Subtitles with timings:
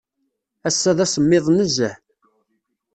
[0.67, 1.95] Ass-a d asemmiḍ nezzeh.